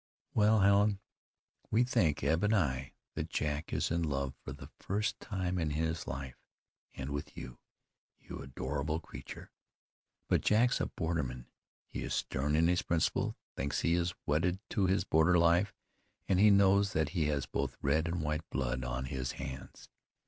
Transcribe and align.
"Well, 0.33 0.61
Helen, 0.61 0.99
we 1.69 1.83
think, 1.83 2.23
Eb 2.23 2.43
and 2.43 2.55
I, 2.55 2.93
that 3.13 3.29
Jack 3.29 3.71
is 3.71 3.91
in 3.91 4.01
love 4.01 4.33
for 4.43 4.51
the 4.51 4.71
first 4.79 5.19
time 5.19 5.59
in 5.59 5.69
his 5.69 6.07
life, 6.07 6.39
and 6.95 7.11
with 7.11 7.37
you, 7.37 7.59
you 8.19 8.39
adorable 8.39 8.99
creature. 8.99 9.51
But 10.27 10.41
Jack's 10.41 10.81
a 10.81 10.87
borderman; 10.87 11.45
he 11.85 12.01
is 12.01 12.15
stern 12.15 12.55
in 12.55 12.67
his 12.67 12.81
principles, 12.81 13.35
thinks 13.55 13.81
he 13.81 13.93
is 13.93 14.15
wedded 14.25 14.57
to 14.71 14.87
his 14.87 15.03
border 15.03 15.37
life, 15.37 15.71
and 16.27 16.39
he 16.39 16.49
knows 16.49 16.93
that 16.93 17.09
he 17.09 17.27
has 17.27 17.45
both 17.45 17.77
red 17.79 18.07
and 18.07 18.23
white 18.23 18.49
blood 18.49 18.83
on 18.83 19.05
his 19.05 19.33
hands. 19.33 19.87